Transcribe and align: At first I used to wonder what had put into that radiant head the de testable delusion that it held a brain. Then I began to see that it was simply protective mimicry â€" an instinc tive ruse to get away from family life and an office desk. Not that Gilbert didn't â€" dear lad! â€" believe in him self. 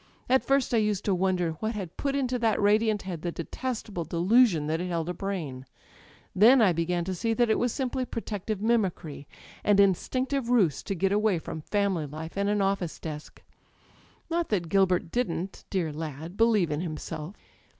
At 0.27 0.43
first 0.43 0.73
I 0.73 0.77
used 0.77 1.05
to 1.05 1.13
wonder 1.13 1.51
what 1.59 1.75
had 1.75 1.95
put 1.95 2.15
into 2.15 2.39
that 2.39 2.59
radiant 2.59 3.03
head 3.03 3.21
the 3.21 3.31
de 3.31 3.43
testable 3.43 4.09
delusion 4.09 4.65
that 4.65 4.81
it 4.81 4.87
held 4.87 5.09
a 5.09 5.13
brain. 5.13 5.63
Then 6.35 6.59
I 6.59 6.73
began 6.73 7.05
to 7.05 7.13
see 7.13 7.35
that 7.35 7.51
it 7.51 7.59
was 7.59 7.71
simply 7.71 8.05
protective 8.05 8.63
mimicry 8.63 9.27
â€" 9.29 9.59
an 9.69 9.75
instinc 9.77 10.29
tive 10.29 10.49
ruse 10.49 10.81
to 10.81 10.95
get 10.95 11.11
away 11.11 11.37
from 11.37 11.61
family 11.61 12.07
life 12.07 12.35
and 12.35 12.49
an 12.49 12.63
office 12.63 12.97
desk. 12.99 13.43
Not 14.27 14.49
that 14.49 14.69
Gilbert 14.69 15.11
didn't 15.11 15.51
â€" 15.51 15.63
dear 15.69 15.93
lad! 15.93 16.31
â€" 16.33 16.37
believe 16.37 16.71
in 16.71 16.79
him 16.81 16.97
self. 16.97 17.35